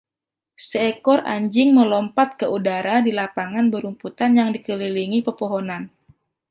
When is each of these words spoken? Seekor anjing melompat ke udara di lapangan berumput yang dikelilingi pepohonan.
Seekor 0.67 1.19
anjing 1.35 1.69
melompat 1.77 2.29
ke 2.39 2.45
udara 2.57 2.95
di 3.05 3.11
lapangan 3.19 3.65
berumput 3.73 4.13
yang 4.37 4.49
dikelilingi 4.55 5.19
pepohonan. 5.27 5.83